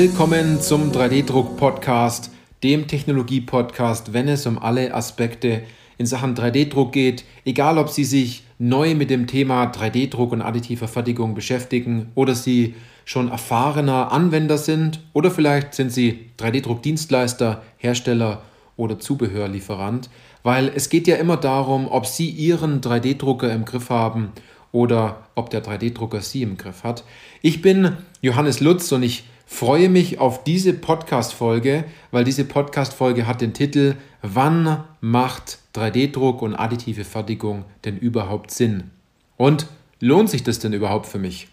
Willkommen 0.00 0.60
zum 0.60 0.92
3D-Druck-Podcast, 0.92 2.30
dem 2.62 2.86
Technologie-Podcast, 2.86 4.12
wenn 4.12 4.28
es 4.28 4.46
um 4.46 4.56
alle 4.56 4.94
Aspekte 4.94 5.64
in 5.96 6.06
Sachen 6.06 6.36
3D-Druck 6.36 6.92
geht, 6.92 7.24
egal 7.44 7.78
ob 7.78 7.88
Sie 7.88 8.04
sich 8.04 8.44
neu 8.60 8.94
mit 8.94 9.10
dem 9.10 9.26
Thema 9.26 9.64
3D-Druck 9.64 10.30
und 10.30 10.40
additiver 10.40 10.86
Fertigung 10.86 11.34
beschäftigen 11.34 12.12
oder 12.14 12.36
Sie 12.36 12.76
schon 13.04 13.28
erfahrener 13.28 14.12
Anwender 14.12 14.56
sind 14.56 15.00
oder 15.14 15.32
vielleicht 15.32 15.74
sind 15.74 15.90
Sie 15.90 16.30
3D-Druck-Dienstleister, 16.38 17.62
Hersteller 17.76 18.42
oder 18.76 19.00
Zubehörlieferant, 19.00 20.10
weil 20.44 20.70
es 20.76 20.90
geht 20.90 21.08
ja 21.08 21.16
immer 21.16 21.38
darum, 21.38 21.88
ob 21.88 22.06
Sie 22.06 22.30
Ihren 22.30 22.80
3D-Drucker 22.82 23.52
im 23.52 23.64
Griff 23.64 23.90
haben 23.90 24.30
oder 24.70 25.26
ob 25.34 25.50
der 25.50 25.64
3D-Drucker 25.64 26.20
Sie 26.20 26.42
im 26.42 26.56
Griff 26.56 26.84
hat. 26.84 27.02
Ich 27.42 27.62
bin 27.62 27.94
Johannes 28.20 28.60
Lutz 28.60 28.92
und 28.92 29.02
ich 29.02 29.24
freue 29.48 29.88
mich 29.88 30.20
auf 30.20 30.44
diese 30.44 30.74
Podcast-Folge, 30.74 31.84
weil 32.10 32.22
diese 32.22 32.44
Podcast-Folge 32.44 33.26
hat 33.26 33.40
den 33.40 33.54
Titel 33.54 33.96
Wann 34.20 34.84
macht 35.00 35.58
3D-Druck 35.74 36.42
und 36.42 36.54
additive 36.54 37.04
Fertigung 37.04 37.64
denn 37.84 37.96
überhaupt 37.96 38.50
Sinn? 38.50 38.90
Und 39.36 39.66
lohnt 40.00 40.28
sich 40.28 40.44
das 40.44 40.58
denn 40.58 40.74
überhaupt 40.74 41.06
für 41.06 41.18
mich? 41.18 41.48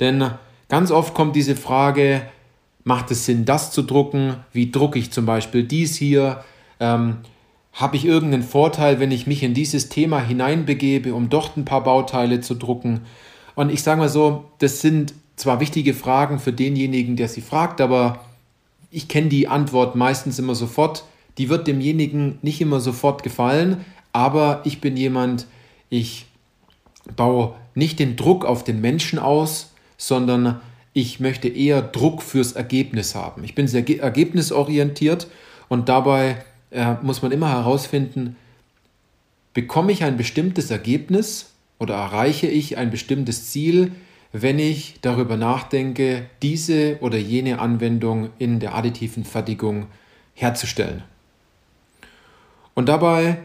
Denn 0.00 0.30
ganz 0.68 0.90
oft 0.90 1.14
kommt 1.14 1.36
diese 1.36 1.56
Frage, 1.56 2.22
macht 2.84 3.10
es 3.10 3.26
Sinn, 3.26 3.44
das 3.44 3.70
zu 3.70 3.82
drucken? 3.82 4.36
Wie 4.52 4.72
drucke 4.72 4.98
ich 4.98 5.12
zum 5.12 5.26
Beispiel 5.26 5.62
dies 5.62 5.94
hier? 5.94 6.42
Ähm, 6.80 7.18
Habe 7.74 7.96
ich 7.96 8.06
irgendeinen 8.06 8.44
Vorteil, 8.44 8.98
wenn 8.98 9.12
ich 9.12 9.26
mich 9.26 9.42
in 9.42 9.52
dieses 9.52 9.90
Thema 9.90 10.20
hineinbegebe, 10.20 11.14
um 11.14 11.28
dort 11.28 11.58
ein 11.58 11.66
paar 11.66 11.84
Bauteile 11.84 12.40
zu 12.40 12.54
drucken? 12.54 13.02
Und 13.54 13.70
ich 13.70 13.82
sage 13.82 14.00
mal 14.00 14.08
so, 14.08 14.46
das 14.58 14.80
sind 14.80 15.12
zwar 15.36 15.60
wichtige 15.60 15.94
Fragen 15.94 16.38
für 16.38 16.52
denjenigen, 16.52 17.16
der 17.16 17.28
sie 17.28 17.42
fragt, 17.42 17.80
aber 17.80 18.20
ich 18.90 19.08
kenne 19.08 19.28
die 19.28 19.48
Antwort 19.48 19.94
meistens 19.94 20.38
immer 20.38 20.54
sofort. 20.54 21.04
Die 21.38 21.48
wird 21.48 21.66
demjenigen 21.66 22.38
nicht 22.42 22.60
immer 22.60 22.80
sofort 22.80 23.22
gefallen, 23.22 23.84
aber 24.12 24.62
ich 24.64 24.80
bin 24.80 24.96
jemand, 24.96 25.46
ich 25.90 26.26
baue 27.14 27.54
nicht 27.74 27.98
den 27.98 28.16
Druck 28.16 28.44
auf 28.44 28.64
den 28.64 28.80
Menschen 28.80 29.18
aus, 29.18 29.72
sondern 29.98 30.60
ich 30.94 31.20
möchte 31.20 31.48
eher 31.48 31.82
Druck 31.82 32.22
fürs 32.22 32.52
Ergebnis 32.52 33.14
haben. 33.14 33.44
Ich 33.44 33.54
bin 33.54 33.68
sehr 33.68 33.86
ergebnisorientiert 34.00 35.26
und 35.68 35.90
dabei 35.90 36.42
äh, 36.70 36.94
muss 37.02 37.20
man 37.20 37.32
immer 37.32 37.50
herausfinden, 37.50 38.36
bekomme 39.52 39.92
ich 39.92 40.04
ein 40.04 40.16
bestimmtes 40.16 40.70
Ergebnis 40.70 41.50
oder 41.78 41.94
erreiche 41.94 42.46
ich 42.46 42.78
ein 42.78 42.90
bestimmtes 42.90 43.50
Ziel, 43.50 43.92
wenn 44.42 44.58
ich 44.58 44.96
darüber 45.00 45.38
nachdenke, 45.38 46.26
diese 46.42 46.98
oder 47.00 47.16
jene 47.16 47.58
Anwendung 47.58 48.30
in 48.38 48.60
der 48.60 48.74
additiven 48.74 49.24
Fertigung 49.24 49.86
herzustellen. 50.34 51.02
Und 52.74 52.90
dabei 52.90 53.38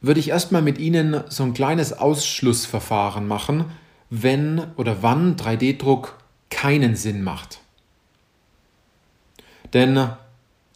würde 0.00 0.20
ich 0.20 0.28
erstmal 0.28 0.62
mit 0.62 0.78
Ihnen 0.78 1.24
so 1.28 1.42
ein 1.42 1.52
kleines 1.52 1.92
Ausschlussverfahren 1.92 3.26
machen, 3.26 3.64
wenn 4.08 4.62
oder 4.76 5.02
wann 5.02 5.34
3D-Druck 5.34 6.16
keinen 6.48 6.94
Sinn 6.94 7.24
macht. 7.24 7.58
Denn 9.72 10.10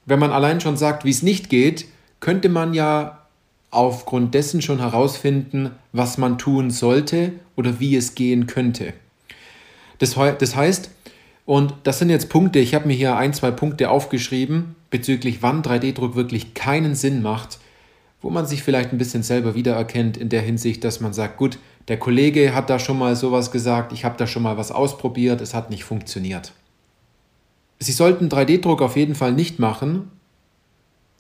wenn 0.04 0.18
man 0.18 0.32
allein 0.32 0.60
schon 0.60 0.76
sagt, 0.76 1.04
wie 1.04 1.10
es 1.10 1.22
nicht 1.22 1.48
geht, 1.48 1.86
könnte 2.18 2.48
man 2.48 2.74
ja 2.74 3.26
aufgrund 3.70 4.34
dessen 4.34 4.62
schon 4.62 4.80
herausfinden, 4.80 5.70
was 5.92 6.18
man 6.18 6.38
tun 6.38 6.72
sollte 6.72 7.34
oder 7.54 7.78
wie 7.78 7.94
es 7.94 8.16
gehen 8.16 8.48
könnte. 8.48 8.94
Das, 10.00 10.16
das 10.38 10.56
heißt, 10.56 10.90
und 11.44 11.74
das 11.84 11.98
sind 11.98 12.10
jetzt 12.10 12.28
Punkte, 12.28 12.58
ich 12.58 12.74
habe 12.74 12.88
mir 12.88 12.94
hier 12.94 13.16
ein, 13.16 13.32
zwei 13.32 13.50
Punkte 13.50 13.90
aufgeschrieben, 13.90 14.74
bezüglich 14.90 15.42
wann 15.42 15.62
3D-Druck 15.62 16.16
wirklich 16.16 16.54
keinen 16.54 16.94
Sinn 16.94 17.22
macht, 17.22 17.58
wo 18.22 18.30
man 18.30 18.46
sich 18.46 18.62
vielleicht 18.62 18.92
ein 18.92 18.98
bisschen 18.98 19.22
selber 19.22 19.54
wiedererkennt 19.54 20.16
in 20.16 20.28
der 20.28 20.42
Hinsicht, 20.42 20.84
dass 20.84 21.00
man 21.00 21.12
sagt, 21.12 21.36
gut, 21.36 21.58
der 21.88 21.98
Kollege 21.98 22.54
hat 22.54 22.70
da 22.70 22.78
schon 22.78 22.98
mal 22.98 23.14
sowas 23.16 23.50
gesagt, 23.50 23.92
ich 23.92 24.04
habe 24.04 24.16
da 24.16 24.26
schon 24.26 24.42
mal 24.42 24.56
was 24.56 24.72
ausprobiert, 24.72 25.40
es 25.40 25.54
hat 25.54 25.70
nicht 25.70 25.84
funktioniert. 25.84 26.52
Sie 27.78 27.92
sollten 27.92 28.28
3D-Druck 28.28 28.82
auf 28.82 28.96
jeden 28.96 29.14
Fall 29.14 29.32
nicht 29.32 29.58
machen 29.58 30.10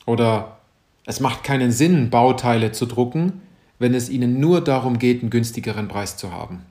oder 0.06 0.58
es 1.06 1.20
macht 1.20 1.44
keinen 1.44 1.72
Sinn, 1.72 2.10
Bauteile 2.10 2.72
zu 2.72 2.86
drucken, 2.86 3.40
wenn 3.78 3.94
es 3.94 4.08
Ihnen 4.08 4.40
nur 4.40 4.60
darum 4.60 4.98
geht, 4.98 5.22
einen 5.22 5.30
günstigeren 5.30 5.88
Preis 5.88 6.16
zu 6.16 6.32
haben. 6.32 6.62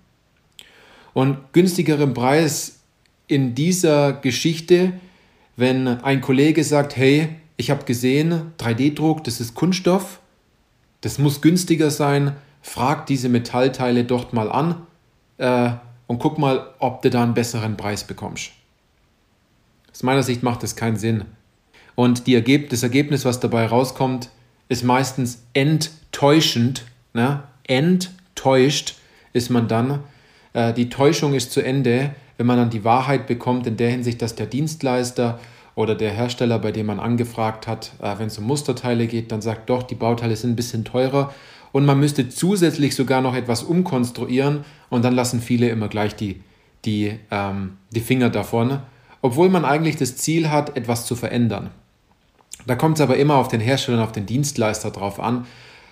Und 1.13 1.53
günstigeren 1.53 2.13
Preis 2.13 2.79
in 3.27 3.55
dieser 3.55 4.13
Geschichte, 4.13 4.93
wenn 5.55 5.87
ein 5.87 6.21
Kollege 6.21 6.63
sagt, 6.63 6.95
hey, 6.95 7.29
ich 7.57 7.69
habe 7.69 7.85
gesehen, 7.85 8.53
3D-Druck, 8.57 9.23
das 9.23 9.39
ist 9.39 9.53
Kunststoff, 9.53 10.19
das 11.01 11.19
muss 11.19 11.41
günstiger 11.41 11.91
sein, 11.91 12.35
frag 12.61 13.05
diese 13.05 13.29
Metallteile 13.29 14.03
dort 14.03 14.33
mal 14.33 14.51
an 14.51 14.87
äh, 15.37 15.71
und 16.07 16.19
guck 16.19 16.37
mal, 16.37 16.73
ob 16.79 17.01
du 17.01 17.09
da 17.09 17.23
einen 17.23 17.33
besseren 17.33 17.77
Preis 17.77 18.03
bekommst. 18.03 18.51
Aus 19.91 20.03
meiner 20.03 20.23
Sicht 20.23 20.43
macht 20.43 20.63
das 20.63 20.75
keinen 20.75 20.97
Sinn. 20.97 21.25
Und 21.95 22.27
Ergeb 22.27 22.69
das 22.69 22.83
Ergebnis, 22.83 23.25
was 23.25 23.39
dabei 23.39 23.65
rauskommt, 23.65 24.29
ist 24.69 24.83
meistens 24.83 25.43
enttäuschend. 25.53 26.85
Ne? 27.13 27.43
Enttäuscht 27.67 28.95
ist 29.33 29.49
man 29.49 29.67
dann, 29.67 29.99
äh, 30.59 30.73
die 30.73 30.89
Täuschung 30.89 31.33
ist 31.33 31.51
zu 31.51 31.61
Ende, 31.61 32.11
wenn 32.37 32.45
man 32.45 32.57
dann 32.57 32.69
die 32.69 32.83
Wahrheit 32.83 33.27
bekommt, 33.27 33.65
in 33.65 33.77
der 33.77 33.89
Hinsicht, 33.89 34.21
dass 34.21 34.35
der 34.35 34.45
Dienstleister 34.45 35.39
oder 35.75 35.95
der 35.95 36.11
Hersteller, 36.11 36.59
bei 36.59 36.71
dem 36.71 36.87
man 36.87 36.99
angefragt 36.99 37.67
hat, 37.67 37.91
äh, 38.01 38.17
wenn 38.17 38.27
es 38.27 38.37
um 38.37 38.45
Musterteile 38.45 39.07
geht, 39.07 39.31
dann 39.31 39.41
sagt 39.41 39.69
doch, 39.69 39.83
die 39.83 39.95
Bauteile 39.95 40.35
sind 40.35 40.51
ein 40.51 40.55
bisschen 40.57 40.83
teurer 40.83 41.33
und 41.71 41.85
man 41.85 41.99
müsste 41.99 42.27
zusätzlich 42.27 42.95
sogar 42.95 43.21
noch 43.21 43.35
etwas 43.35 43.63
umkonstruieren 43.63 44.65
und 44.89 45.05
dann 45.05 45.15
lassen 45.15 45.41
viele 45.41 45.69
immer 45.69 45.87
gleich 45.87 46.15
die, 46.15 46.41
die, 46.83 47.17
ähm, 47.31 47.77
die 47.91 48.01
Finger 48.01 48.29
davon, 48.29 48.79
obwohl 49.21 49.49
man 49.49 49.63
eigentlich 49.63 49.95
das 49.95 50.17
Ziel 50.17 50.49
hat, 50.49 50.75
etwas 50.75 51.05
zu 51.05 51.15
verändern. 51.15 51.69
Da 52.67 52.75
kommt 52.75 52.97
es 52.97 53.01
aber 53.01 53.15
immer 53.15 53.35
auf 53.35 53.47
den 53.47 53.61
Hersteller 53.61 53.99
und 53.99 54.03
auf 54.03 54.11
den 54.11 54.25
Dienstleister 54.25 54.91
drauf 54.91 55.19
an, 55.21 55.45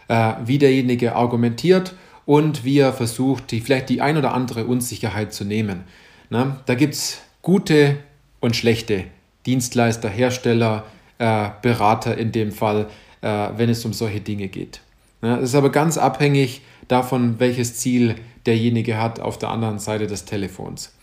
äh, 0.10 0.34
wie 0.46 0.58
derjenige 0.58 1.16
argumentiert 1.16 1.94
und 2.28 2.66
wie 2.66 2.80
er 2.80 2.92
versucht, 2.92 3.52
die, 3.52 3.62
vielleicht 3.62 3.88
die 3.90 4.02
ein 4.02 4.18
oder 4.18 4.34
andere 4.34 4.66
Unsicherheit 4.66 5.34
zu 5.34 5.46
nehmen. 5.46 5.86
Na, 6.30 6.60
da 6.66 6.76
gibt 6.76 6.94
es 6.94 7.20
gute 7.42 7.98
und 8.42 8.56
schlechte 8.56 9.06
Dienstleister, 9.46 10.10
Hersteller, 10.10 10.84
äh, 11.20 11.50
Berater 11.62 12.18
in 12.18 12.34
dem 12.34 12.52
Fall, 12.52 12.88
äh, 13.22 13.48
wenn 13.56 13.70
es 13.70 13.86
um 13.86 13.94
solche 13.94 14.20
Dinge 14.20 14.50
geht. 14.50 14.82
Ja, 15.22 15.38
das 15.38 15.52
ist 15.52 15.56
aber 15.56 15.72
ganz 15.72 15.98
abhängig 15.98 16.62
davon, 16.90 17.40
welches 17.40 17.78
Ziel 17.78 18.16
derjenige 18.46 19.02
hat 19.02 19.22
auf 19.22 19.40
der 19.40 19.50
anderen 19.50 19.80
Seite 19.80 20.06
des 20.06 20.26
Telefons. 20.26 20.94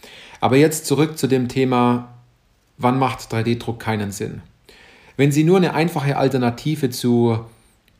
Aber 0.42 0.56
jetzt 0.58 0.84
zurück 0.84 1.16
zu 1.16 1.26
dem 1.26 1.48
Thema, 1.48 2.12
wann 2.76 2.98
macht 2.98 3.32
3D-Druck 3.32 3.80
keinen 3.80 4.12
Sinn? 4.12 4.42
Wenn 5.16 5.32
Sie 5.32 5.44
nur 5.44 5.56
eine 5.56 5.72
einfache 5.72 6.18
Alternative 6.18 6.90
zu, 6.90 7.46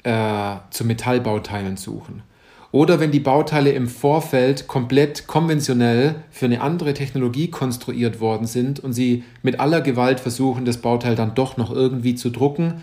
äh, 0.02 0.56
zu 0.68 0.84
Metallbauteilen 0.84 1.78
suchen 1.78 2.22
oder 2.74 2.98
wenn 2.98 3.12
die 3.12 3.20
Bauteile 3.20 3.70
im 3.70 3.86
Vorfeld 3.86 4.66
komplett 4.66 5.28
konventionell 5.28 6.16
für 6.32 6.46
eine 6.46 6.60
andere 6.60 6.92
Technologie 6.92 7.48
konstruiert 7.48 8.18
worden 8.18 8.48
sind 8.48 8.80
und 8.80 8.92
sie 8.92 9.22
mit 9.42 9.60
aller 9.60 9.80
Gewalt 9.80 10.18
versuchen, 10.18 10.64
das 10.64 10.78
Bauteil 10.78 11.14
dann 11.14 11.36
doch 11.36 11.56
noch 11.56 11.70
irgendwie 11.70 12.16
zu 12.16 12.30
drucken, 12.30 12.82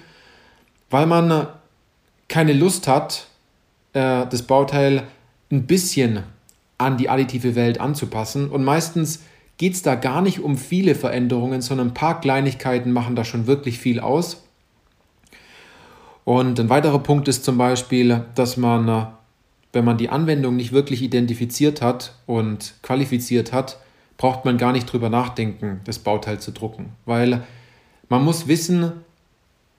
weil 0.90 1.08
man 1.08 1.46
keine 2.30 2.54
Lust 2.54 2.88
hat, 2.88 3.28
äh, 3.92 4.26
das 4.28 4.44
Bauteil 4.44 5.04
ein 5.52 5.68
bisschen 5.68 6.24
an 6.78 6.96
die 6.96 7.10
additive 7.10 7.56
Welt 7.56 7.82
anzupassen. 7.82 8.50
Und 8.50 8.64
meistens 8.64 9.24
geht 9.58 9.74
es 9.74 9.82
da 9.82 9.96
gar 9.96 10.22
nicht 10.22 10.40
um 10.40 10.56
viele 10.56 10.96
Veränderungen, 10.96 11.62
sondern 11.62 11.90
ein 11.90 11.94
paar 11.94 12.22
Kleinigkeiten 12.22 12.94
machen 12.94 13.18
da 13.18 13.26
schon 13.26 13.46
wirklich 13.46 13.78
viel 13.78 14.00
aus. 14.00 14.42
Und 16.24 16.62
ein 16.62 16.70
weiterer 16.70 17.00
Punkt 17.00 17.28
ist 17.28 17.44
zum 17.44 17.58
Beispiel, 17.58 18.24
dass 18.36 18.56
man 18.56 19.18
wenn 19.74 19.86
man 19.86 19.98
die 19.98 20.10
Anwendung 20.10 20.56
nicht 20.56 20.72
wirklich 20.72 21.02
identifiziert 21.02 21.82
hat 21.82 22.16
und 22.26 22.74
qualifiziert 22.82 23.54
hat, 23.54 23.78
braucht 24.18 24.46
man 24.46 24.58
gar 24.58 24.72
nicht 24.72 24.86
drüber 24.86 25.10
nachdenken, 25.10 25.82
das 25.86 26.00
Bauteil 26.00 26.40
zu 26.40 26.52
drucken. 26.52 26.92
Weil 27.06 27.44
man 28.10 28.24
muss 28.24 28.48
wissen, 28.48 28.92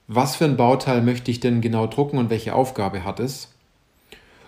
was 0.07 0.35
für 0.35 0.45
ein 0.45 0.57
Bauteil 0.57 1.01
möchte 1.01 1.31
ich 1.31 1.39
denn 1.39 1.61
genau 1.61 1.87
drucken 1.87 2.17
und 2.17 2.29
welche 2.29 2.55
Aufgabe 2.55 3.03
hat 3.03 3.19
es. 3.19 3.53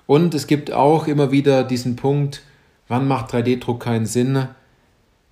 Und 0.07 0.33
es 0.33 0.47
gibt 0.47 0.71
auch 0.71 1.07
immer 1.07 1.31
wieder 1.31 1.63
diesen 1.63 1.95
Punkt, 1.95 2.41
wann 2.87 3.07
macht 3.07 3.33
3D-Druck 3.33 3.79
keinen 3.79 4.05
Sinn, 4.05 4.47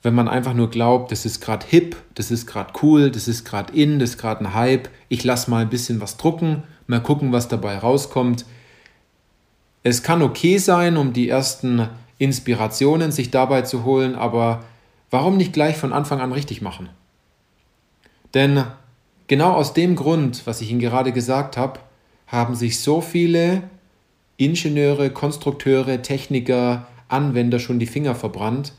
wenn 0.01 0.16
man 0.16 0.27
einfach 0.27 0.54
nur 0.54 0.69
glaubt, 0.69 1.12
das 1.12 1.25
ist 1.25 1.39
gerade 1.39 1.66
hip, 1.68 1.95
das 2.13 2.30
ist 2.30 2.45
gerade 2.45 2.74
cool, 2.81 3.09
das 3.09 3.27
ist 3.27 3.45
gerade 3.45 3.74
in, 3.74 4.00
das 4.00 4.12
ist 4.12 4.18
gerade 4.18 4.44
ein 4.44 4.54
Hype, 4.54 4.89
ich 5.07 5.24
lasse 5.24 5.50
mal 5.50 5.62
ein 5.62 5.69
bisschen 5.69 6.01
was 6.01 6.18
drucken, 6.18 6.63
mal 6.88 7.01
gucken, 7.01 7.31
was 7.31 7.48
dabei 7.48 7.77
rauskommt. 7.77 8.45
Es 9.83 10.01
kann 10.01 10.21
okay 10.21 10.57
sein, 10.57 10.97
um 10.97 11.13
die 11.13 11.30
ersten 11.30 11.89
Inspirationen 12.18 13.12
sich 13.12 13.31
dabei 13.31 13.63
zu 13.63 13.83
holen, 13.83 14.15
aber 14.15 14.63
warum 15.12 15.38
nicht 15.38 15.53
gleich 15.53 15.75
von 15.75 15.91
Anfang 15.91 16.21
an 16.21 16.31
richtig 16.31 16.62
machen? 16.62 16.89
Denn 18.33 18.63
genau 19.27 19.51
aus 19.53 19.74
dem 19.74 19.95
Grund, 19.95 20.47
was 20.47 20.62
ich 20.62 20.71
Ihnen 20.71 20.80
gerade 20.80 21.12
gesagt 21.12 21.57
habe, 21.57 21.80
haben 22.27 22.56
sich 22.56 22.80
so 22.80 23.01
viele 23.01 23.63
Ingenieure, 24.38 25.09
Konstrukteure, 25.12 26.01
Techniker, 26.01 26.88
Anwender 27.07 27.59
schon 27.59 27.77
die 27.77 27.85
Finger 27.85 28.15
verbrannt, 28.15 28.74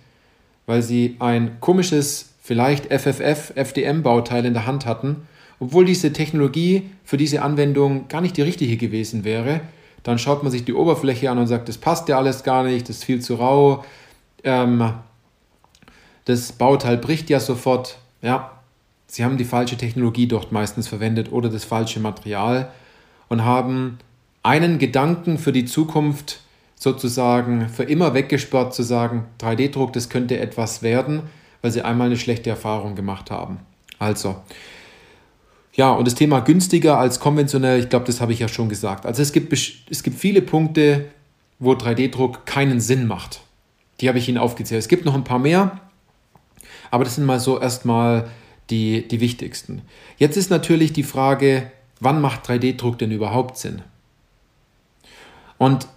weil 0.67 0.83
sie 0.83 1.17
ein 1.21 1.61
komisches, 1.61 2.31
vielleicht 2.43 2.87
FFF, 2.87 3.53
FDM-Bauteil 3.55 4.45
in 4.45 4.55
der 4.55 4.67
Hand 4.67 4.87
hatten, 4.87 5.29
obwohl 5.61 5.85
diese 5.85 6.13
Technologie 6.13 6.91
für 7.05 7.17
diese 7.17 7.43
Anwendung 7.43 8.09
gar 8.09 8.21
nicht 8.21 8.37
die 8.37 8.43
richtige 8.43 8.77
gewesen 8.77 9.25
wäre. 9.25 9.61
Dann 10.05 10.19
schaut 10.19 10.43
man 10.43 10.53
sich 10.53 10.65
die 10.65 10.75
Oberfläche 10.75 11.31
an 11.31 11.39
und 11.39 11.49
sagt, 11.49 11.69
das 11.69 11.79
passt 11.79 12.09
ja 12.09 12.19
alles 12.19 12.45
gar 12.45 12.63
nicht, 12.63 12.89
das 12.89 12.99
ist 12.99 13.05
viel 13.05 13.21
zu 13.21 13.35
rau. 13.35 13.85
Ähm, 14.45 14.93
das 16.27 16.53
Bauteil 16.53 16.99
bricht 16.99 17.29
ja 17.31 17.41
sofort. 17.41 17.99
Ja, 18.23 18.53
sie 19.07 19.25
haben 19.25 19.37
die 19.37 19.45
falsche 19.45 19.77
Technologie 19.77 20.29
dort 20.29 20.53
meistens 20.53 20.87
verwendet 20.87 21.33
oder 21.33 21.49
das 21.49 21.65
falsche 21.65 22.01
Material 22.01 22.71
und 23.29 23.45
haben 23.45 23.99
einen 24.43 24.79
Gedanken 24.79 25.39
für 25.39 25.53
die 25.53 25.65
Zukunft 25.65 26.41
sozusagen 26.77 27.69
für 27.71 27.85
immer 27.85 28.13
weggesperrt 28.13 28.75
zu 28.75 28.83
sagen, 28.83 29.25
3D-Druck, 29.41 29.93
das 29.95 30.11
könnte 30.11 30.39
etwas 30.39 30.83
werden, 30.83 31.23
weil 31.63 31.71
sie 31.71 31.83
einmal 31.83 32.09
eine 32.09 32.19
schlechte 32.19 32.51
Erfahrung 32.51 32.95
gemacht 32.95 33.31
haben. 33.31 33.61
Also, 33.99 34.37
ja, 35.77 35.93
und 35.93 36.07
das 36.07 36.15
Thema 36.15 36.41
günstiger 36.41 36.99
als 36.99 37.19
konventionell, 37.19 37.81
ich 37.81 37.89
glaube, 37.89 38.07
das 38.07 38.21
habe 38.21 38.33
ich 38.33 38.39
ja 38.39 38.49
schon 38.49 38.69
gesagt. 38.69 39.07
Also 39.07 39.23
es 39.23 39.33
gibt, 39.33 39.53
es 39.53 40.03
gibt 40.03 40.19
viele 40.19 40.41
Punkte, 40.41 41.07
wo 41.59 41.73
3D-Druck 41.73 42.47
keinen 42.47 42.81
Sinn 42.81 43.07
macht. 43.07 43.41
Die 44.01 44.09
habe 44.09 44.19
ich 44.19 44.29
Ihnen 44.29 44.39
aufgezählt. 44.39 44.81
Es 44.81 44.89
gibt 44.89 45.05
noch 45.05 45.15
ein 45.15 45.25
paar 45.25 45.41
mehr, 45.41 45.81
aber 46.91 47.03
das 47.03 47.17
sind 47.17 47.25
mal 47.25 47.41
so 47.41 47.61
erstmal 47.61 48.29
die, 48.71 49.07
die 49.09 49.21
wichtigsten. 49.21 49.83
Jetzt 50.17 50.37
ist 50.37 50.51
natürlich 50.51 50.93
die 50.93 51.03
Frage, 51.03 51.71
wann 52.01 52.21
macht 52.21 52.49
3D-Druck 52.49 52.99
denn 52.99 53.11
überhaupt 53.11 53.59
Sinn? 53.59 53.83
Und 55.59 55.89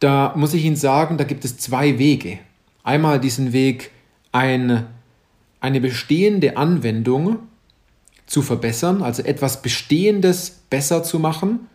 da 0.00 0.34
muss 0.36 0.54
ich 0.54 0.64
Ihnen 0.64 0.76
sagen, 0.76 1.16
da 1.16 1.24
gibt 1.24 1.44
es 1.44 1.56
zwei 1.56 1.98
Wege. 1.98 2.38
Einmal 2.82 3.18
diesen 3.18 3.52
Weg, 3.52 3.92
ein, 4.32 4.86
eine 5.60 5.80
bestehende 5.80 6.56
Anwendung 6.58 7.38
zu 8.30 8.42
verbessern, 8.42 9.02
also 9.02 9.24
etwas 9.24 9.60
Bestehendes 9.60 10.60
besser 10.70 11.02
zu 11.02 11.18
machen, 11.18 11.66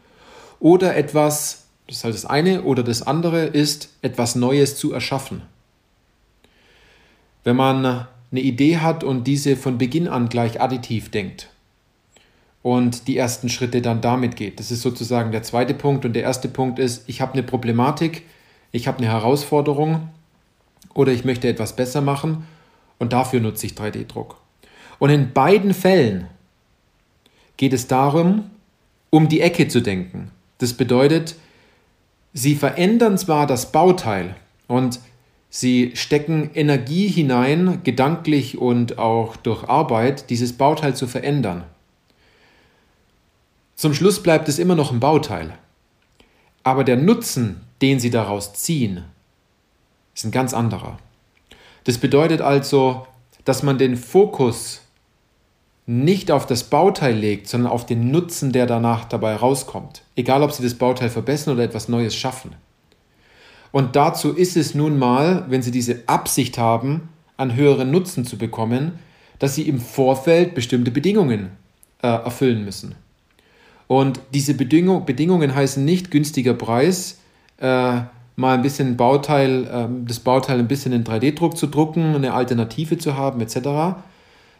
oder 0.61 0.95
etwas, 0.95 1.65
das 1.85 1.97
ist 1.97 2.03
halt 2.05 2.15
das 2.15 2.25
eine, 2.25 2.63
oder 2.63 2.81
das 2.81 3.01
andere 3.01 3.43
ist, 3.45 3.89
etwas 4.01 4.35
Neues 4.35 4.77
zu 4.77 4.93
erschaffen. 4.93 5.41
Wenn 7.43 7.57
man 7.57 7.85
eine 7.85 8.39
Idee 8.39 8.77
hat 8.77 9.03
und 9.03 9.25
diese 9.25 9.57
von 9.57 9.77
Beginn 9.77 10.07
an 10.07 10.29
gleich 10.29 10.61
additiv 10.61 11.11
denkt, 11.11 11.49
und 12.63 13.07
die 13.07 13.15
ersten 13.15 13.49
Schritte 13.49 13.79
dann 13.79 14.01
damit 14.01 14.35
geht. 14.35 14.59
Das 14.59 14.71
ist 14.71 14.81
sozusagen 14.81 15.31
der 15.31 15.43
zweite 15.43 15.75
Punkt. 15.75 16.03
Und 16.03 16.13
der 16.13 16.23
erste 16.23 16.47
Punkt 16.47 16.79
ist, 16.79 17.07
ich 17.07 17.21
habe 17.21 17.33
eine 17.33 17.43
Problematik, 17.43 18.23
ich 18.71 18.87
habe 18.87 18.97
eine 18.97 19.07
Herausforderung 19.07 20.09
oder 20.95 21.11
ich 21.11 21.25
möchte 21.25 21.47
etwas 21.47 21.75
besser 21.75 22.01
machen 22.01 22.47
und 22.97 23.13
dafür 23.13 23.39
nutze 23.39 23.67
ich 23.67 23.73
3D-Druck. 23.73 24.37
Und 24.97 25.11
in 25.11 25.31
beiden 25.31 25.75
Fällen 25.75 26.25
geht 27.57 27.73
es 27.73 27.87
darum, 27.87 28.49
um 29.09 29.29
die 29.29 29.41
Ecke 29.41 29.67
zu 29.67 29.81
denken. 29.81 30.31
Das 30.57 30.73
bedeutet, 30.73 31.35
sie 32.33 32.55
verändern 32.55 33.17
zwar 33.17 33.47
das 33.47 33.71
Bauteil 33.71 34.35
und 34.67 34.99
sie 35.49 35.91
stecken 35.95 36.51
Energie 36.53 37.07
hinein, 37.07 37.81
gedanklich 37.83 38.57
und 38.57 38.97
auch 38.97 39.35
durch 39.37 39.63
Arbeit, 39.69 40.29
dieses 40.29 40.53
Bauteil 40.53 40.95
zu 40.95 41.07
verändern. 41.07 41.63
Zum 43.75 43.93
Schluss 43.93 44.23
bleibt 44.23 44.47
es 44.49 44.59
immer 44.59 44.75
noch 44.75 44.91
ein 44.91 44.99
Bauteil. 44.99 45.57
Aber 46.63 46.83
der 46.83 46.97
Nutzen, 46.97 47.61
den 47.81 47.99
sie 47.99 48.09
daraus 48.09 48.53
ziehen, 48.53 49.03
ist 50.15 50.25
ein 50.25 50.31
ganz 50.31 50.53
anderer. 50.53 50.97
Das 51.83 51.97
bedeutet 51.97 52.41
also, 52.41 53.05
dass 53.43 53.63
man 53.63 53.77
den 53.77 53.97
Fokus 53.97 54.81
nicht 55.87 56.31
auf 56.31 56.45
das 56.45 56.63
Bauteil 56.63 57.15
legt, 57.15 57.47
sondern 57.47 57.71
auf 57.71 57.85
den 57.85 58.09
Nutzen, 58.09 58.51
der 58.51 58.65
danach 58.65 59.05
dabei 59.05 59.35
rauskommt. 59.35 60.01
Egal, 60.15 60.41
ob 60.41 60.51
sie 60.51 60.63
das 60.63 60.73
Bauteil 60.75 61.09
verbessern 61.09 61.53
oder 61.53 61.63
etwas 61.63 61.89
Neues 61.89 62.15
schaffen. 62.15 62.55
Und 63.71 63.95
dazu 63.95 64.33
ist 64.33 64.57
es 64.57 64.73
nun 64.73 64.97
mal, 64.97 65.45
wenn 65.49 65.61
sie 65.61 65.71
diese 65.71 66.03
Absicht 66.07 66.57
haben, 66.57 67.09
einen 67.37 67.55
höheren 67.55 67.91
Nutzen 67.91 68.25
zu 68.25 68.37
bekommen, 68.37 68.93
dass 69.37 69.55
sie 69.55 69.67
im 69.67 69.79
Vorfeld 69.79 70.55
bestimmte 70.55 70.91
Bedingungen 70.91 71.49
äh, 72.01 72.07
erfüllen 72.07 72.63
müssen. 72.63 72.95
Und 73.87 74.19
diese 74.33 74.55
Bedingung, 74.55 75.05
Bedingungen 75.05 75.53
heißen 75.53 75.83
nicht 75.83 76.09
günstiger 76.09 76.53
Preis, 76.53 77.19
äh, 77.59 78.01
mal 78.35 78.55
ein 78.55 78.61
bisschen 78.61 78.97
Bauteil, 78.97 79.65
äh, 79.65 79.87
das 80.07 80.19
Bauteil 80.19 80.59
ein 80.59 80.67
bisschen 80.67 80.93
in 80.93 81.03
3D-Druck 81.03 81.57
zu 81.57 81.67
drucken, 81.67 82.15
eine 82.15 82.33
Alternative 82.33 82.97
zu 82.97 83.15
haben, 83.15 83.41
etc., 83.41 83.97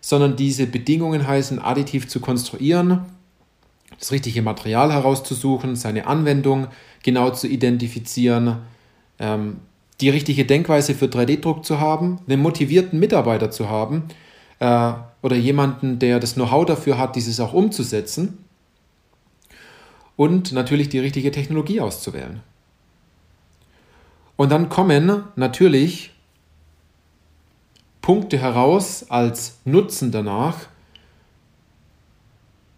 sondern 0.06 0.36
diese 0.36 0.68
Bedingungen 0.68 1.26
heißen 1.26 1.58
additiv 1.58 2.08
zu 2.08 2.20
konstruieren, 2.20 3.06
das 3.98 4.12
richtige 4.12 4.44
Material 4.44 4.94
herauszusuchen, 4.94 5.76
seine 5.76 6.06
Anwendung 6.06 6.68
genau 7.02 7.32
zu 7.32 7.48
identifizieren, 7.48 8.58
ähm, 9.18 9.62
die 10.02 10.10
richtige 10.10 10.46
Denkweise 10.46 10.94
für 10.94 11.08
3D-Druck 11.08 11.66
zu 11.66 11.80
haben, 11.80 12.20
einen 12.28 12.40
motivierten 12.40 13.00
Mitarbeiter 13.00 13.50
zu 13.50 13.68
haben 13.68 14.04
äh, 14.60 14.94
oder 15.24 15.38
jemanden, 15.38 15.98
der 15.98 16.20
das 16.20 16.36
Know-how 16.36 16.68
dafür 16.68 17.00
hat, 17.00 17.16
dieses 17.16 17.40
auch 17.40 17.54
umzusetzen 17.54 18.38
und 20.18 20.52
natürlich 20.52 20.90
die 20.90 21.00
richtige 21.00 21.32
Technologie 21.32 21.82
auszuwählen. 21.82 22.42
Und 24.36 24.52
dann 24.52 24.70
kommen 24.70 25.24
natürlich 25.36 26.12
Punkte 28.06 28.38
heraus 28.38 29.08
als 29.10 29.58
Nutzen 29.66 30.12
danach. 30.12 30.68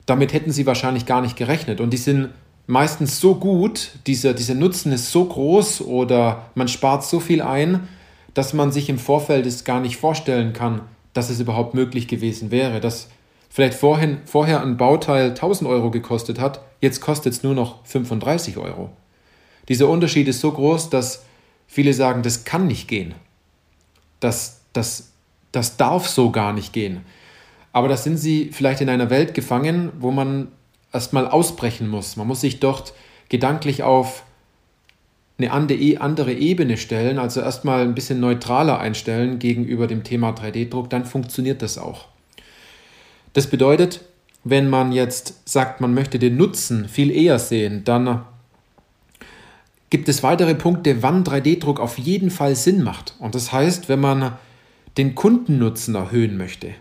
Damit 0.05 0.31
hätten 0.31 0.53
sie 0.53 0.65
wahrscheinlich 0.65 1.05
gar 1.05 1.19
nicht 1.19 1.35
gerechnet. 1.35 1.81
Und 1.81 1.89
die 1.89 1.97
sind 1.97 2.29
meistens 2.65 3.19
so 3.19 3.35
gut, 3.35 3.91
dieser, 4.07 4.33
dieser 4.33 4.53
Nutzen 4.53 4.93
ist 4.93 5.11
so 5.11 5.25
groß 5.25 5.81
oder 5.81 6.49
man 6.55 6.69
spart 6.69 7.03
so 7.03 7.19
viel 7.19 7.41
ein, 7.41 7.89
dass 8.35 8.53
man 8.53 8.71
sich 8.71 8.87
im 8.87 8.97
Vorfeld 8.97 9.45
es 9.45 9.65
gar 9.65 9.81
nicht 9.81 9.97
vorstellen 9.97 10.53
kann, 10.53 10.79
dass 11.11 11.29
es 11.29 11.41
überhaupt 11.41 11.73
möglich 11.73 12.07
gewesen 12.07 12.49
wäre, 12.49 12.79
dass 12.79 13.09
vielleicht 13.49 13.73
vorhin, 13.73 14.19
vorher 14.23 14.61
ein 14.61 14.77
Bauteil 14.77 15.31
1000 15.31 15.69
Euro 15.69 15.91
gekostet 15.91 16.39
hat, 16.39 16.61
jetzt 16.79 17.01
kostet 17.01 17.33
es 17.33 17.43
nur 17.43 17.53
noch 17.53 17.85
35 17.85 18.55
Euro. 18.55 18.91
Dieser 19.67 19.89
Unterschied 19.89 20.29
ist 20.29 20.39
so 20.39 20.53
groß, 20.53 20.89
dass 20.89 21.25
viele 21.67 21.93
sagen, 21.93 22.23
das 22.23 22.45
kann 22.45 22.67
nicht 22.67 22.87
gehen. 22.87 23.13
Das, 24.21 24.61
das, 24.71 25.11
das 25.57 25.75
darf 25.75 26.07
so 26.07 26.31
gar 26.31 26.53
nicht 26.53 26.71
gehen. 26.71 27.01
Aber 27.73 27.87
da 27.87 27.97
sind 27.97 28.17
sie 28.17 28.49
vielleicht 28.51 28.81
in 28.81 28.89
einer 28.89 29.09
Welt 29.09 29.33
gefangen, 29.33 29.91
wo 29.99 30.11
man 30.11 30.47
erstmal 30.93 31.27
ausbrechen 31.27 31.89
muss. 31.89 32.15
Man 32.15 32.27
muss 32.27 32.41
sich 32.41 32.59
dort 32.59 32.93
gedanklich 33.29 33.83
auf 33.83 34.23
eine 35.37 35.51
andere 35.51 36.33
Ebene 36.33 36.77
stellen, 36.77 37.19
also 37.19 37.41
erstmal 37.41 37.81
ein 37.81 37.93
bisschen 37.93 38.19
neutraler 38.19 38.79
einstellen 38.79 39.37
gegenüber 39.37 39.85
dem 39.85 40.03
Thema 40.03 40.31
3D-Druck, 40.31 40.89
dann 40.89 41.05
funktioniert 41.05 41.61
das 41.61 41.77
auch. 41.77 42.05
Das 43.33 43.47
bedeutet, 43.47 44.01
wenn 44.43 44.69
man 44.69 44.91
jetzt 44.91 45.47
sagt, 45.47 45.81
man 45.81 45.93
möchte 45.93 46.17
den 46.17 46.37
Nutzen 46.37 46.87
viel 46.87 47.11
eher 47.11 47.37
sehen, 47.37 47.83
dann 47.83 48.25
gibt 49.89 50.09
es 50.09 50.23
weitere 50.23 50.55
Punkte, 50.55 51.03
wann 51.03 51.23
3D-Druck 51.23 51.79
auf 51.79 51.99
jeden 51.99 52.31
Fall 52.31 52.55
Sinn 52.55 52.83
macht. 52.83 53.15
Und 53.19 53.35
das 53.35 53.51
heißt, 53.51 53.89
wenn 53.89 53.99
man 53.99 54.33
den 54.97 55.15
Kundennutzen 55.15 55.95
erhöhen 55.95 56.37
möchte. 56.37 56.73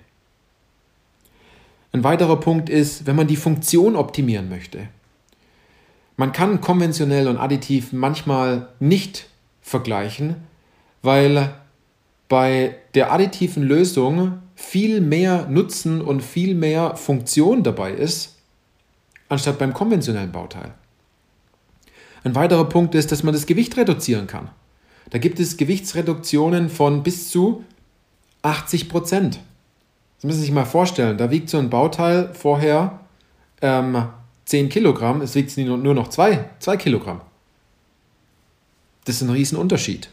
Ein 1.93 2.05
weiterer 2.05 2.39
Punkt 2.41 2.69
ist, 2.69 3.07
wenn 3.07 3.17
man 3.17 3.27
die 3.27 3.37
Funktion 3.37 3.97
optimieren 3.97 4.49
möchte. 4.49 4.89
Man 6.17 6.33
kann 6.33 6.61
konventionell 6.61 7.29
und 7.29 7.37
additiv 7.37 7.93
manchmal 7.93 8.69
nicht 8.81 9.29
vergleichen, 9.61 10.37
weil 11.03 11.55
bei 12.29 12.77
der 12.95 13.13
additiven 13.13 13.63
Lösung 13.63 14.41
viel 14.55 15.01
mehr 15.01 15.47
Nutzen 15.49 16.01
und 16.01 16.23
viel 16.23 16.55
mehr 16.55 16.97
Funktion 16.97 17.63
dabei 17.63 17.93
ist, 17.93 18.37
anstatt 19.29 19.59
beim 19.59 19.75
konventionellen 19.75 20.33
Bauteil. 20.33 20.73
Ein 22.25 22.35
weiterer 22.35 22.65
Punkt 22.65 22.95
ist, 22.95 23.13
dass 23.13 23.23
man 23.23 23.35
das 23.35 23.47
Gewicht 23.47 23.77
reduzieren 23.77 24.27
kann. 24.27 24.51
Da 25.11 25.19
gibt 25.19 25.39
es 25.39 25.57
Gewichtsreduktionen 25.57 26.69
von 26.69 27.03
bis 27.03 27.31
zu 27.31 27.65
80 28.47 28.88
Prozent. 28.88 29.41
Das 30.17 30.25
müssen 30.25 30.38
Sie 30.38 30.47
sich 30.47 30.55
mal 30.55 30.65
vorstellen. 30.65 31.19
Da 31.19 31.31
wiegt 31.31 31.50
so 31.50 31.59
ein 31.59 31.69
Bauteil 31.69 32.33
vorher 32.33 33.00
ähm, 33.61 34.07
10 34.47 34.69
Kilogramm, 34.69 35.21
es 35.21 35.35
wiegt 35.35 35.57
nur 35.57 35.95
noch 35.95 36.09
2, 36.09 36.49
2 36.61 36.76
Kilogramm. 36.76 37.21
Das 39.05 39.17
ist 39.17 39.23
ein 39.23 39.31
Riesenunterschied. 39.31 40.11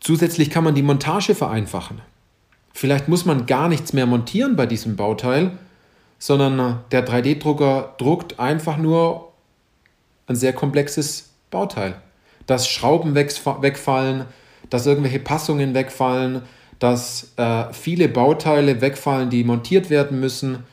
Zusätzlich 0.00 0.50
kann 0.50 0.64
man 0.64 0.74
die 0.74 0.82
Montage 0.82 1.34
vereinfachen. 1.34 2.00
Vielleicht 2.72 3.08
muss 3.08 3.24
man 3.24 3.46
gar 3.46 3.68
nichts 3.68 3.92
mehr 3.92 4.06
montieren 4.06 4.54
bei 4.54 4.66
diesem 4.66 4.94
Bauteil, 4.94 5.58
sondern 6.20 6.84
der 6.92 7.06
3D-Drucker 7.06 7.94
druckt 7.98 8.38
einfach 8.38 8.76
nur 8.76 9.32
ein 10.28 10.36
sehr 10.36 10.52
komplexes 10.52 11.30
Bauteil. 11.50 12.00
Dass 12.46 12.68
Schrauben 12.68 13.14
wegfallen, 13.16 14.26
dass 14.70 14.86
irgendwelche 14.86 15.20
Passungen 15.20 15.74
wegfallen, 15.74 16.42
dass 16.78 17.32
äh, 17.36 17.64
viele 17.72 18.08
Bauteile 18.08 18.80
wegfallen, 18.80 19.30
die 19.30 19.44
montiert 19.44 19.90
werden 19.90 20.20
müssen 20.20 20.64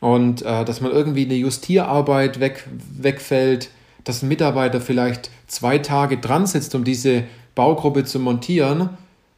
und 0.00 0.42
äh, 0.42 0.64
dass 0.64 0.80
man 0.80 0.92
irgendwie 0.92 1.24
eine 1.24 1.34
Justierarbeit 1.34 2.40
weg, 2.40 2.66
wegfällt, 2.98 3.70
dass 4.04 4.22
ein 4.22 4.28
Mitarbeiter 4.28 4.80
vielleicht 4.80 5.30
zwei 5.46 5.78
Tage 5.78 6.18
dran 6.18 6.46
sitzt, 6.46 6.74
um 6.74 6.84
diese 6.84 7.24
Baugruppe 7.54 8.04
zu 8.04 8.18
montieren 8.18 8.90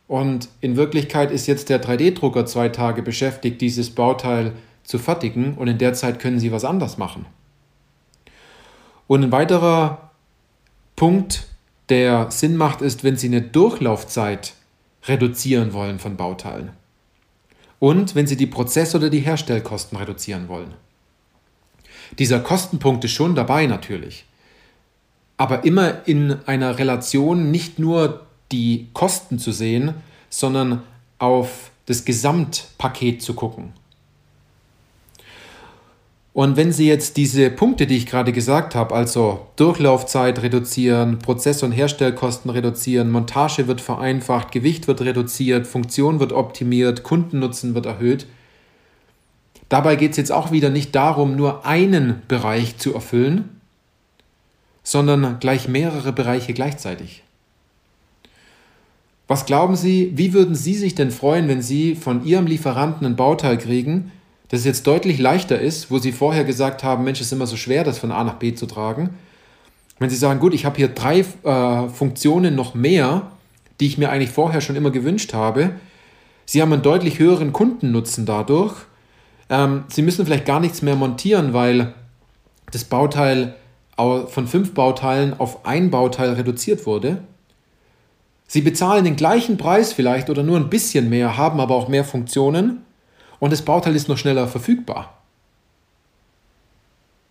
und 0.06 0.48
in 0.60 0.76
Wirklichkeit 0.76 1.30
ist 1.30 1.46
jetzt 1.46 1.70
der 1.70 1.82
3D-Drucker 1.82 2.46
zwei 2.46 2.68
Tage 2.68 3.02
beschäftigt, 3.02 3.60
dieses 3.60 3.90
Bauteil 3.90 4.52
zu 4.82 4.98
fertigen 4.98 5.54
und 5.54 5.68
in 5.68 5.78
der 5.78 5.94
Zeit 5.94 6.18
können 6.20 6.38
Sie 6.38 6.52
was 6.52 6.64
anders 6.64 6.98
machen. 6.98 7.26
Und 9.06 9.22
ein 9.22 9.32
weiterer 9.32 10.10
Punkt, 10.96 11.46
der 11.88 12.30
Sinn 12.30 12.56
macht, 12.56 12.80
ist, 12.80 13.04
wenn 13.04 13.16
Sie 13.16 13.26
eine 13.26 13.42
Durchlaufzeit 13.42 14.54
reduzieren 15.06 15.72
wollen 15.72 15.98
von 15.98 16.16
Bauteilen. 16.16 16.70
Und 17.78 18.14
wenn 18.14 18.26
Sie 18.26 18.36
die 18.36 18.46
Prozess- 18.46 18.94
oder 18.94 19.10
die 19.10 19.20
Herstellkosten 19.20 19.98
reduzieren 19.98 20.48
wollen. 20.48 20.74
Dieser 22.18 22.40
Kostenpunkt 22.40 23.04
ist 23.04 23.12
schon 23.12 23.34
dabei 23.34 23.66
natürlich. 23.66 24.24
Aber 25.36 25.64
immer 25.64 26.06
in 26.06 26.38
einer 26.46 26.78
Relation 26.78 27.50
nicht 27.50 27.78
nur 27.78 28.26
die 28.52 28.88
Kosten 28.92 29.38
zu 29.38 29.52
sehen, 29.52 29.94
sondern 30.30 30.82
auf 31.18 31.70
das 31.86 32.04
Gesamtpaket 32.04 33.20
zu 33.20 33.34
gucken. 33.34 33.72
Und 36.34 36.56
wenn 36.56 36.72
Sie 36.72 36.88
jetzt 36.88 37.16
diese 37.16 37.48
Punkte, 37.48 37.86
die 37.86 37.96
ich 37.96 38.06
gerade 38.06 38.32
gesagt 38.32 38.74
habe, 38.74 38.92
also 38.92 39.46
Durchlaufzeit 39.54 40.42
reduzieren, 40.42 41.20
Prozess- 41.20 41.62
und 41.62 41.70
Herstellkosten 41.70 42.50
reduzieren, 42.50 43.12
Montage 43.12 43.68
wird 43.68 43.80
vereinfacht, 43.80 44.50
Gewicht 44.50 44.88
wird 44.88 45.00
reduziert, 45.02 45.64
Funktion 45.64 46.18
wird 46.18 46.32
optimiert, 46.32 47.04
Kundennutzen 47.04 47.76
wird 47.76 47.86
erhöht, 47.86 48.26
dabei 49.68 49.94
geht 49.94 50.10
es 50.10 50.16
jetzt 50.16 50.32
auch 50.32 50.50
wieder 50.50 50.70
nicht 50.70 50.92
darum, 50.96 51.36
nur 51.36 51.64
einen 51.64 52.22
Bereich 52.26 52.78
zu 52.78 52.92
erfüllen, 52.92 53.60
sondern 54.82 55.38
gleich 55.38 55.68
mehrere 55.68 56.12
Bereiche 56.12 56.52
gleichzeitig. 56.52 57.22
Was 59.28 59.46
glauben 59.46 59.76
Sie, 59.76 60.12
wie 60.16 60.32
würden 60.32 60.56
Sie 60.56 60.74
sich 60.74 60.96
denn 60.96 61.12
freuen, 61.12 61.46
wenn 61.46 61.62
Sie 61.62 61.94
von 61.94 62.24
Ihrem 62.24 62.46
Lieferanten 62.46 63.06
ein 63.06 63.14
Bauteil 63.14 63.56
kriegen, 63.56 64.10
das 64.48 64.64
jetzt 64.64 64.86
deutlich 64.86 65.18
leichter 65.18 65.58
ist, 65.58 65.90
wo 65.90 65.98
Sie 65.98 66.12
vorher 66.12 66.44
gesagt 66.44 66.84
haben, 66.84 67.04
Mensch, 67.04 67.20
es 67.20 67.26
ist 67.26 67.32
immer 67.32 67.46
so 67.46 67.56
schwer, 67.56 67.84
das 67.84 67.98
von 67.98 68.12
A 68.12 68.24
nach 68.24 68.34
B 68.34 68.54
zu 68.54 68.66
tragen. 68.66 69.10
Wenn 69.98 70.10
Sie 70.10 70.16
sagen, 70.16 70.40
gut, 70.40 70.54
ich 70.54 70.64
habe 70.64 70.76
hier 70.76 70.88
drei 70.88 71.20
äh, 71.20 71.88
Funktionen 71.88 72.54
noch 72.54 72.74
mehr, 72.74 73.30
die 73.80 73.86
ich 73.86 73.98
mir 73.98 74.10
eigentlich 74.10 74.30
vorher 74.30 74.60
schon 74.60 74.76
immer 74.76 74.90
gewünscht 74.90 75.34
habe, 75.34 75.72
Sie 76.46 76.60
haben 76.60 76.72
einen 76.72 76.82
deutlich 76.82 77.18
höheren 77.18 77.52
Kundennutzen 77.52 78.26
dadurch. 78.26 78.74
Ähm, 79.48 79.84
Sie 79.88 80.02
müssen 80.02 80.26
vielleicht 80.26 80.44
gar 80.44 80.60
nichts 80.60 80.82
mehr 80.82 80.96
montieren, 80.96 81.52
weil 81.54 81.94
das 82.70 82.84
Bauteil 82.84 83.54
von 83.96 84.48
fünf 84.48 84.74
Bauteilen 84.74 85.38
auf 85.38 85.64
ein 85.64 85.90
Bauteil 85.90 86.32
reduziert 86.32 86.84
wurde. 86.84 87.18
Sie 88.48 88.60
bezahlen 88.60 89.04
den 89.04 89.14
gleichen 89.14 89.56
Preis 89.56 89.92
vielleicht 89.92 90.30
oder 90.30 90.42
nur 90.42 90.56
ein 90.56 90.68
bisschen 90.68 91.08
mehr, 91.08 91.36
haben 91.36 91.60
aber 91.60 91.76
auch 91.76 91.88
mehr 91.88 92.04
Funktionen 92.04 92.82
und 93.44 93.52
das 93.52 93.60
Bauteil 93.60 93.94
ist 93.94 94.08
noch 94.08 94.16
schneller 94.16 94.48
verfügbar, 94.48 95.18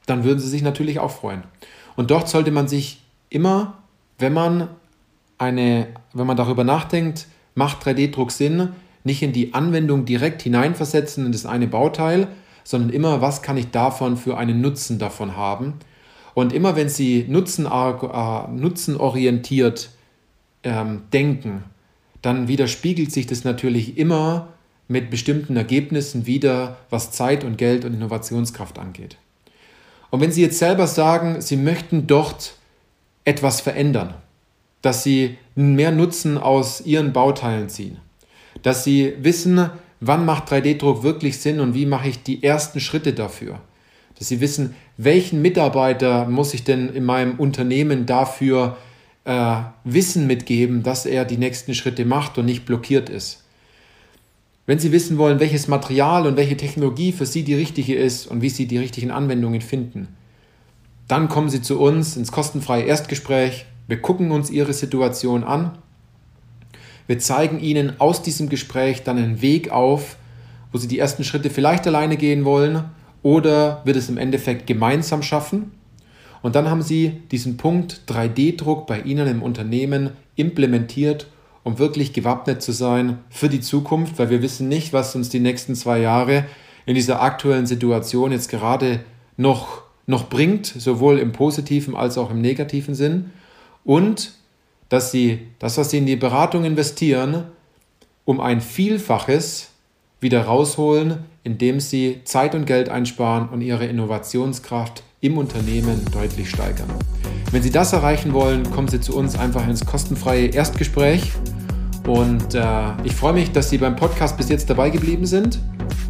dann 0.06 0.24
würden 0.24 0.38
Sie 0.38 0.48
sich 0.48 0.62
natürlich 0.62 1.00
auch 1.00 1.10
freuen. 1.10 1.42
Und 1.96 2.12
dort 2.12 2.30
sollte 2.30 2.52
man 2.52 2.68
sich 2.68 3.02
immer, 3.32 3.80
wenn 4.20 4.32
man 4.32 4.68
eine, 5.40 5.88
wenn 6.14 6.28
man 6.28 6.38
darüber 6.38 6.64
nachdenkt, 6.64 7.26
macht 7.56 7.84
3D-Druck 7.84 8.30
Sinn, 8.30 8.74
nicht 9.04 9.24
in 9.24 9.34
die 9.34 9.56
Anwendung 9.56 10.06
direkt 10.06 10.44
hineinversetzen 10.44 11.26
in 11.26 11.32
das 11.32 11.48
eine 11.48 11.66
Bauteil, 11.66 12.28
sondern 12.64 12.92
immer, 12.92 13.22
was 13.22 13.42
kann 13.42 13.58
ich 13.58 13.72
davon 13.72 14.16
für 14.16 14.38
einen 14.38 14.62
Nutzen 14.62 15.00
davon 15.00 15.36
haben. 15.36 15.80
Und 16.36 16.54
immer 16.54 16.76
wenn 16.76 16.90
Sie 16.90 17.26
nutzen, 17.28 17.66
äh, 17.66 18.48
nutzenorientiert 18.52 19.90
ähm, 20.62 21.02
denken, 21.12 21.64
dann 22.22 22.48
widerspiegelt 22.48 23.12
sich 23.12 23.26
das 23.26 23.44
natürlich 23.44 23.98
immer 23.98 24.53
mit 24.88 25.10
bestimmten 25.10 25.56
Ergebnissen 25.56 26.26
wieder, 26.26 26.78
was 26.90 27.12
Zeit 27.12 27.44
und 27.44 27.58
Geld 27.58 27.86
und 27.86 27.94
Innovationskraft 27.94 28.78
angeht. 28.80 29.18
Und 30.10 30.22
wenn 30.22 30.32
Sie 30.32 30.42
jetzt 30.42 30.60
selber 30.60 30.88
sagen, 30.88 31.42
Sie 31.42 31.58
möchten 31.58 32.06
dort 32.06 32.56
etwas 33.26 33.62
verändern, 33.62 34.14
dass 34.82 35.04
Sie 35.04 35.38
mehr 35.56 35.92
Nutzen 35.92 36.38
aus 36.38 36.82
Ihren 36.82 37.14
Bauteilen 37.14 37.70
ziehen, 37.70 37.98
dass 38.62 38.84
Sie 38.84 39.14
wissen, 39.20 39.70
wann 40.00 40.26
macht 40.26 40.52
3D-Druck 40.52 41.04
wirklich 41.04 41.40
Sinn 41.40 41.60
und 41.60 41.74
wie 41.74 41.86
mache 41.86 42.10
ich 42.10 42.22
die 42.22 42.44
ersten 42.44 42.80
Schritte 42.80 43.14
dafür, 43.14 43.60
dass 44.20 44.28
Sie 44.28 44.42
wissen, 44.42 44.76
welchen 44.98 45.42
Mitarbeiter 45.42 46.28
muss 46.28 46.54
ich 46.54 46.64
denn 46.64 46.90
in 46.90 47.06
meinem 47.06 47.40
Unternehmen 47.40 48.06
dafür 48.06 48.78
äh, 49.26 49.56
Wissen 49.84 50.28
mitgeben, 50.28 50.84
dass 50.84 51.06
er 51.06 51.26
die 51.26 51.38
nächsten 51.38 51.74
Schritte 51.74 52.06
macht 52.06 52.38
und 52.38 52.46
nicht 52.46 52.66
blockiert 52.66 53.10
ist. 53.10 53.43
Wenn 54.66 54.80
Sie 54.80 54.94
wissen 54.94 55.18
wollen, 55.18 55.42
welches 55.42 55.68
Material 55.68 56.26
und 56.26 56.38
welche 56.38 56.56
Technologie 56.56 57.12
für 57.12 57.26
Sie 57.26 57.44
die 57.44 57.54
richtige 57.54 57.96
ist 57.96 58.28
und 58.28 58.42
wie 58.42 58.50
Sie 58.50 58.66
die 58.66 58.78
richtigen 58.78 59.12
Anwendungen 59.12 59.60
finden, 59.60 60.08
dann 61.10 61.28
kommen 61.28 61.50
Sie 61.50 61.62
zu 61.62 61.80
uns 61.80 62.16
ins 62.16 62.32
kostenfreie 62.32 62.84
Erstgespräch. 62.84 63.66
Wir 63.88 64.02
gucken 64.02 64.32
uns 64.32 64.50
Ihre 64.50 64.72
Situation 64.72 65.44
an. 65.44 65.78
Wir 67.08 67.20
zeigen 67.20 67.60
Ihnen 67.60 68.00
aus 68.00 68.22
diesem 68.22 68.48
Gespräch 68.48 69.04
dann 69.04 69.18
einen 69.18 69.42
Weg 69.42 69.70
auf, 69.70 70.16
wo 70.72 70.78
Sie 70.78 70.88
die 70.88 71.00
ersten 71.00 71.26
Schritte 71.26 71.50
vielleicht 71.50 71.86
alleine 71.86 72.16
gehen 72.16 72.46
wollen 72.46 72.86
oder 73.22 73.82
wird 73.84 73.98
es 73.98 74.08
im 74.08 74.18
Endeffekt 74.18 74.66
gemeinsam 74.66 75.24
schaffen. 75.24 75.72
Und 76.42 76.56
dann 76.56 76.70
haben 76.70 76.82
Sie 76.82 77.22
diesen 77.32 77.58
Punkt 77.58 78.02
3D-Druck 78.08 78.88
bei 78.88 79.02
Ihnen 79.02 79.28
im 79.28 79.44
Unternehmen 79.44 80.12
implementiert 80.38 81.28
um 81.64 81.80
wirklich 81.80 82.14
gewappnet 82.14 82.62
zu 82.62 82.72
sein 82.72 83.20
für 83.30 83.50
die 83.50 83.62
Zukunft, 83.62 84.20
weil 84.20 84.30
wir 84.30 84.42
wissen 84.42 84.68
nicht, 84.68 84.94
was 84.94 85.16
uns 85.16 85.30
die 85.30 85.40
nächsten 85.40 85.76
zwei 85.76 86.00
Jahre 86.00 86.46
in 86.86 86.96
dieser 86.96 87.22
aktuellen 87.22 87.66
Situation 87.66 88.32
jetzt 88.32 88.50
gerade 88.50 89.00
noch, 89.38 89.84
noch 90.06 90.30
bringt, 90.30 90.66
sowohl 90.66 91.20
im 91.20 91.32
positiven 91.32 91.96
als 91.96 92.18
auch 92.18 92.32
im 92.32 92.42
negativen 92.42 92.96
Sinn. 92.96 93.32
Und 93.86 94.34
dass 94.90 95.12
sie 95.12 95.40
das, 95.60 95.78
was 95.78 95.90
sie 95.90 95.98
in 95.98 96.06
die 96.06 96.16
Beratung 96.16 96.66
investieren, 96.66 97.46
um 98.26 98.40
ein 98.40 98.62
Vielfaches 98.62 99.70
wieder 100.20 100.44
rausholen, 100.44 101.20
indem 101.44 101.80
sie 101.80 102.22
Zeit 102.24 102.56
und 102.56 102.66
Geld 102.66 102.90
einsparen 102.90 103.50
und 103.50 103.62
ihre 103.62 103.86
Innovationskraft 103.86 105.04
im 105.24 105.38
Unternehmen 105.38 106.02
deutlich 106.12 106.50
steigern. 106.50 106.90
Wenn 107.52 107.64
Sie 107.64 107.72
das 107.72 107.94
erreichen 107.94 108.34
wollen, 108.34 108.70
kommen 108.72 108.90
Sie 108.90 109.00
zu 109.00 109.16
uns 109.16 109.40
einfach 109.40 109.68
ins 109.68 109.86
kostenfreie 109.86 110.48
Erstgespräch. 110.48 111.32
Und 112.06 112.54
äh, 112.54 112.62
ich 113.06 113.16
freue 113.16 113.34
mich, 113.34 113.52
dass 113.54 113.70
Sie 113.70 113.78
beim 113.78 113.96
Podcast 113.96 114.36
bis 114.36 114.50
jetzt 114.50 114.70
dabei 114.70 114.90
geblieben 114.90 115.26
sind. 115.26 115.60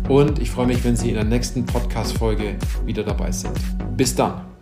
Und 0.09 0.39
ich 0.39 0.49
freue 0.49 0.65
mich, 0.65 0.83
wenn 0.83 0.95
Sie 0.95 1.09
in 1.09 1.15
der 1.15 1.25
nächsten 1.25 1.63
Podcast-Folge 1.65 2.55
wieder 2.85 3.03
dabei 3.03 3.31
sind. 3.31 3.53
Bis 3.95 4.15
dann. 4.15 4.52